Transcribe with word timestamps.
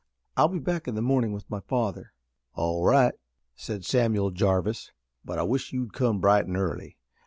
I'll 0.35 0.47
be 0.47 0.57
back 0.57 0.87
in 0.87 0.95
the 0.95 1.01
morning 1.03 1.31
with 1.31 1.47
my 1.47 1.59
father." 1.59 2.11
"All 2.55 2.83
right," 2.83 3.13
said 3.55 3.85
Samuel 3.85 4.31
Jarvis, 4.31 4.89
"but 5.23 5.37
I 5.37 5.43
wish 5.43 5.73
you'd 5.73 5.93
come 5.93 6.19
bright 6.19 6.47
an' 6.47 6.57
early. 6.57 6.97